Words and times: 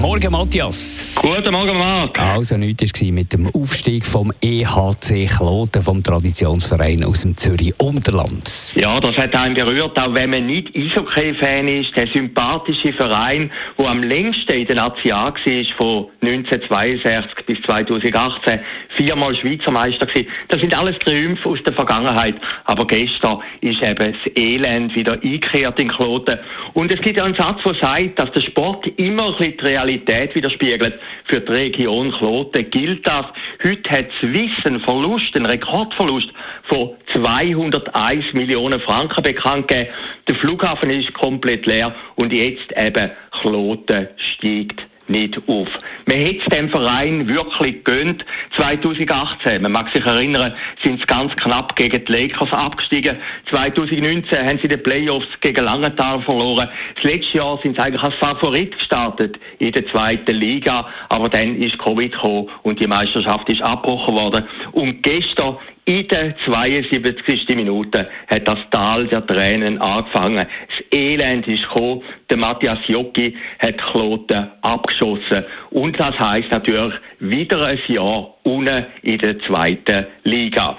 Morgen, 0.00 0.30
Matthias. 0.30 1.16
Guten 1.20 1.52
Morgen, 1.52 1.76
Marc. 1.76 2.20
Also, 2.20 2.56
nichts 2.56 3.02
war 3.02 3.12
mit 3.12 3.32
dem 3.32 3.48
Aufstieg 3.52 4.06
vom 4.06 4.32
EHC 4.40 5.26
Kloten, 5.26 5.82
vom 5.82 6.04
Traditionsverein 6.04 7.02
aus 7.02 7.22
dem 7.22 7.36
Zürich-Unterland. 7.36 8.74
Ja, 8.76 9.00
das 9.00 9.16
hat 9.16 9.34
einen 9.34 9.54
berührt, 9.54 9.98
auch 9.98 10.14
wenn 10.14 10.30
man 10.30 10.46
nicht 10.46 10.68
Eishockey-Fan 10.76 11.66
ist. 11.66 11.96
Der 11.96 12.06
sympathische 12.14 12.92
Verein, 12.92 13.50
der 13.76 13.86
am 13.86 14.04
längsten 14.04 14.52
in 14.52 14.66
der 14.68 14.76
Nazi 14.76 15.10
war, 15.10 15.34
von 15.76 16.06
1962 16.20 17.46
bis 17.46 17.58
2018, 17.62 18.60
viermal 18.98 19.34
Schweizer 19.36 19.70
Meister 19.70 20.06
gewesen. 20.06 20.28
Das 20.48 20.60
sind 20.60 20.76
alles 20.76 20.98
Triumphe 20.98 21.48
aus 21.48 21.58
der 21.64 21.72
Vergangenheit. 21.72 22.34
Aber 22.64 22.86
gestern 22.86 23.38
ist 23.60 23.82
eben 23.82 24.12
das 24.12 24.36
Elend 24.36 24.94
wieder 24.94 25.12
eingekehrt 25.12 25.78
in 25.80 25.88
Kloten. 25.88 26.38
Und 26.74 26.92
es 26.92 27.00
gibt 27.00 27.16
ja 27.16 27.24
einen 27.24 27.34
Satz, 27.34 27.62
der 27.64 27.74
sagt, 27.76 28.18
dass 28.18 28.32
der 28.32 28.40
Sport 28.42 28.86
immer 28.96 29.34
ein 29.40 29.56
die 29.56 29.64
Realität 29.64 30.34
widerspiegelt. 30.34 30.98
Für 31.24 31.40
die 31.40 31.52
Region 31.52 32.12
Kloten 32.12 32.70
gilt 32.70 33.06
das. 33.06 33.26
Heute 33.62 33.90
hat 33.90 34.06
Swiss 34.20 34.50
einen 34.64 34.80
Verlust, 34.80 35.34
einen 35.34 35.46
Rekordverlust 35.46 36.28
von 36.68 36.90
201 37.12 38.32
Millionen 38.32 38.80
Franken 38.80 39.22
bekannt 39.22 39.68
gegeben. 39.68 39.90
Der 40.28 40.36
Flughafen 40.36 40.90
ist 40.90 41.12
komplett 41.14 41.66
leer 41.66 41.94
und 42.16 42.32
jetzt 42.32 42.70
eben 42.76 43.10
Kloten 43.40 44.08
steigt 44.16 44.87
nicht 45.08 45.36
auf. 45.46 45.68
Man 46.06 46.18
hätte 46.18 46.48
dem 46.50 46.70
Verein 46.70 47.28
wirklich 47.28 47.84
gönnt. 47.84 48.24
2018, 48.56 49.62
man 49.62 49.72
mag 49.72 49.92
sich 49.94 50.04
erinnern, 50.04 50.54
sind 50.82 51.00
sie 51.00 51.06
ganz 51.06 51.34
knapp 51.36 51.76
gegen 51.76 52.04
die 52.04 52.12
Lakers 52.12 52.52
abgestiegen. 52.52 53.16
2019 53.50 54.38
haben 54.38 54.58
sie 54.60 54.68
die 54.68 54.76
Playoffs 54.76 55.28
gegen 55.40 55.64
Langenthal 55.64 56.22
verloren. 56.22 56.68
Das 56.94 57.04
letzte 57.04 57.38
Jahr 57.38 57.58
sind 57.62 57.76
sie 57.76 57.82
eigentlich 57.82 58.02
als 58.02 58.14
Favorit 58.16 58.76
gestartet 58.78 59.38
in 59.58 59.72
der 59.72 59.86
zweiten 59.88 60.36
Liga, 60.36 60.86
aber 61.08 61.28
dann 61.28 61.56
ist 61.56 61.78
Covid 61.78 62.12
gekommen 62.12 62.48
und 62.62 62.80
die 62.82 62.86
Meisterschaft 62.86 63.48
ist 63.48 63.62
abgebrochen 63.62 64.14
worden. 64.14 64.44
Und 64.72 65.02
gestern 65.02 65.56
in 65.88 66.06
der 66.08 66.34
72. 66.44 67.48
Minute 67.56 68.10
hat 68.26 68.46
das 68.46 68.58
Tal 68.70 69.06
der 69.06 69.26
Tränen 69.26 69.80
angefangen. 69.80 70.46
Das 70.46 70.86
Elend 70.92 71.48
ist 71.48 71.62
gekommen. 71.62 72.02
Der 72.28 72.36
Matthias 72.36 72.78
Jocki 72.88 73.34
hat 73.58 73.78
Kloten 73.78 74.50
abgeschossen. 74.60 75.44
Und 75.70 75.98
das 75.98 76.18
heisst 76.18 76.50
natürlich 76.50 76.92
wieder 77.20 77.64
ein 77.64 77.80
Jahr 77.88 78.34
unten 78.42 78.84
in 79.00 79.16
der 79.16 79.38
zweiten 79.40 80.06
Liga. 80.24 80.76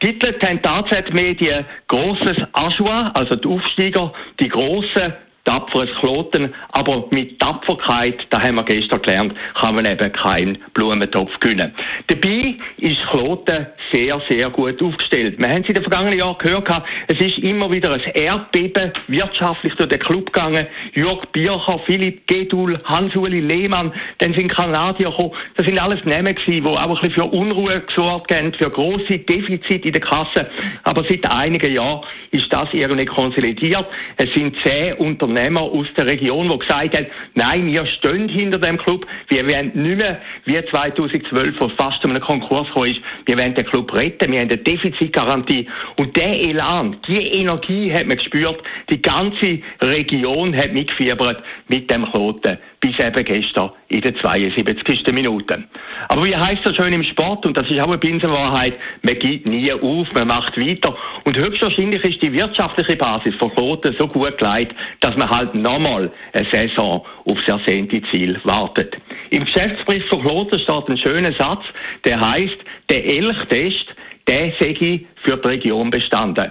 Titelt 0.00 0.42
haben 0.42 0.60
die 1.08 1.12
Medien 1.14 1.64
grosses 1.88 2.36
Aschua, 2.52 3.12
also 3.14 3.36
die 3.36 3.48
Aufsteiger, 3.48 4.12
die 4.40 4.48
grossen 4.48 5.14
tapferes 5.50 5.90
Kloten, 5.98 6.54
aber 6.72 7.06
mit 7.10 7.40
Tapferkeit, 7.40 8.14
da 8.30 8.40
haben 8.40 8.54
wir 8.54 8.62
gestern 8.62 9.02
gelernt, 9.02 9.34
kann 9.54 9.74
man 9.74 9.84
eben 9.84 10.12
keinen 10.12 10.58
Blumentopf 10.74 11.40
gewinnen. 11.40 11.74
Dabei 12.06 12.54
ist 12.78 13.00
Kloten 13.10 13.66
sehr, 13.92 14.20
sehr 14.28 14.50
gut 14.50 14.80
aufgestellt. 14.80 15.38
Wir 15.38 15.48
haben 15.48 15.62
es 15.62 15.68
in 15.68 15.74
den 15.74 15.82
vergangenen 15.82 16.18
Jahren 16.18 16.38
gehört, 16.38 16.68
es 17.08 17.18
ist 17.18 17.38
immer 17.38 17.70
wieder 17.70 17.92
ein 17.92 18.00
Erdbeben 18.00 18.92
wirtschaftlich 19.08 19.74
durch 19.74 19.88
den 19.88 19.98
Club 19.98 20.26
gegangen. 20.26 20.66
Jörg 20.94 21.26
Bircher, 21.32 21.80
Philipp 21.84 22.28
Gedul, 22.28 22.80
Hans-Uli 22.84 23.40
Lehmann, 23.40 23.92
dann 24.18 24.32
sind 24.34 24.54
Kanadier 24.54 25.10
gekommen. 25.10 25.32
Das 25.56 25.66
sind 25.66 25.80
alles 25.80 26.04
Namen 26.04 26.34
gewesen, 26.36 26.62
die 26.62 26.64
auch 26.64 26.78
ein 26.78 26.94
bisschen 26.94 27.10
für 27.10 27.24
Unruhe 27.24 27.80
gesorgt 27.80 28.32
haben, 28.32 28.54
für 28.54 28.70
grosse 28.70 29.18
Defizite 29.18 29.88
in 29.88 29.92
der 29.92 30.02
Kasse. 30.02 30.46
Aber 30.84 31.04
seit 31.08 31.28
einigen 31.28 31.74
Jahren 31.74 32.04
ist 32.30 32.46
das 32.50 32.68
irgendwie 32.72 33.06
konsolidiert. 33.06 33.86
Es 34.16 34.32
sind 34.34 34.54
zehn 34.64 34.94
Unternehmen 34.94 35.39
Unternehmer 35.40 35.62
aus 35.62 35.86
der 35.96 36.06
Region, 36.06 36.48
die 36.48 36.58
gesagt 36.58 36.96
haben, 36.96 37.06
nein, 37.34 37.66
wir 37.66 37.86
stehen 37.86 38.28
hinter 38.28 38.58
dem 38.58 38.76
Club, 38.76 39.06
wir 39.28 39.46
werden 39.46 39.72
nicht 39.74 39.98
mehr 39.98 40.20
wie 40.44 40.62
2012, 40.70 41.54
wo 41.58 41.68
fast 41.70 42.02
zu 42.02 42.08
einem 42.08 42.20
Konkurs 42.20 42.66
gekommen 42.68 42.90
ist, 42.90 43.00
wir 43.26 43.38
werden 43.38 43.54
den 43.54 43.64
Club 43.64 43.92
retten, 43.94 44.32
wir 44.32 44.40
haben 44.40 44.50
eine 44.50 44.58
Defizitgarantie. 44.58 45.66
Und 45.96 46.16
der 46.16 46.40
Elan, 46.40 46.96
die 47.06 47.26
Energie 47.26 47.92
hat 47.92 48.06
man 48.06 48.18
gespürt, 48.18 48.62
die 48.90 49.00
ganze 49.00 49.60
Region 49.80 50.54
hat 50.54 50.72
mitgefiebert 50.72 51.42
mit 51.68 51.90
dem 51.90 52.10
Kloten, 52.10 52.58
bis 52.80 52.98
eben 52.98 53.24
gestern 53.24 53.70
in 53.88 54.02
der 54.02 54.14
72. 54.16 55.12
Minute. 55.12 55.64
Aber 56.08 56.24
wie 56.24 56.36
heißt 56.36 56.60
das 56.64 56.76
schön 56.76 56.92
im 56.92 57.02
Sport, 57.04 57.46
und 57.46 57.56
das 57.56 57.68
ist 57.70 57.80
auch 57.80 57.88
eine 57.88 57.98
Binsenwahrheit, 57.98 58.74
man 59.02 59.18
gibt 59.18 59.46
nie 59.46 59.72
auf, 59.72 60.08
man 60.12 60.28
macht 60.28 60.58
weiter. 60.58 60.96
Und 61.30 61.36
höchstwahrscheinlich 61.36 62.02
ist 62.02 62.20
die 62.22 62.32
wirtschaftliche 62.32 62.96
Basis 62.96 63.36
von 63.36 63.54
Kloten 63.54 63.94
so 63.96 64.08
gut 64.08 64.36
geleitet, 64.36 64.76
dass 64.98 65.16
man 65.16 65.30
halt 65.30 65.54
nochmal 65.54 66.10
eine 66.32 66.48
Saison 66.50 67.06
auf 67.24 67.38
das 67.46 67.60
ersehnte 67.60 68.02
Ziel 68.10 68.40
wartet. 68.42 68.96
Im 69.30 69.44
Geschäftsbericht 69.44 70.08
von 70.08 70.22
Kloten 70.22 70.58
steht 70.58 70.88
ein 70.88 70.98
schöner 70.98 71.32
Satz, 71.34 71.62
der 72.04 72.20
heißt, 72.20 72.56
der 72.88 73.04
Elchtest, 73.04 73.86
der 74.26 74.52
sei 74.58 75.06
für 75.22 75.36
die 75.36 75.46
Region 75.46 75.92
bestanden. 75.92 76.50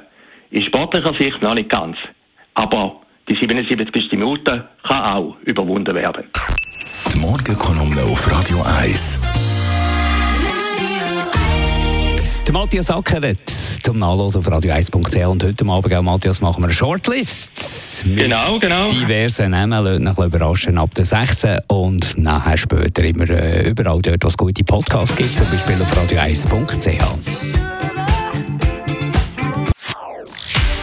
In 0.52 0.62
sportlicher 0.62 1.14
Sicht 1.20 1.42
noch 1.42 1.56
nicht 1.56 1.68
ganz. 1.68 1.98
Aber 2.54 3.02
die 3.28 3.36
77. 3.36 4.14
Minute 4.14 4.66
kann 4.88 5.04
auch 5.04 5.36
überwunden 5.44 5.94
werden. 5.94 6.24
Die 7.14 7.20
Morgenkolumne 7.20 8.02
auf 8.04 8.32
Radio 8.32 8.64
1. 8.80 9.20
Der 12.48 12.54
Matthias 12.54 12.90
Ackeret 12.90 13.69
zum 13.82 13.98
Nachlesen 13.98 14.40
auf 14.40 14.48
radio1.ch 14.48 15.28
und 15.28 15.44
heute 15.44 15.66
Abend, 15.68 15.94
auch, 15.94 16.02
Matthias, 16.02 16.42
machen 16.42 16.62
wir 16.62 16.68
eine 16.68 16.74
Shortlist. 16.74 18.04
Genau, 18.06 18.58
genau. 18.60 18.88
Diverse 18.88 19.48
Namen, 19.48 19.84
lassen 19.84 20.08
uns 20.08 20.18
überraschen 20.18 20.78
ab 20.78 20.94
der 20.94 21.06
16 21.06 21.60
und 21.68 22.18
nachher 22.18 22.58
später 22.58 23.04
immer 23.04 23.30
äh, 23.30 23.70
überall 23.70 24.02
dort, 24.02 24.24
wo 24.24 24.28
es 24.28 24.38
gute 24.38 24.64
Podcasts 24.64 25.16
gibt, 25.16 25.36
zum 25.36 25.48
Beispiel 25.50 25.76
auf 25.82 25.98
radio1.ch. 25.98 27.04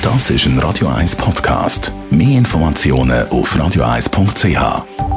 Das 0.03 0.31
ist 0.31 0.47
ein 0.47 0.59
Radio 0.61 0.89
1 0.89 1.17
Podcast. 1.17 1.93
Mehr 2.11 2.39
Informationen 2.39 3.29
auf 3.29 3.57
radio1.ch. 3.57 5.16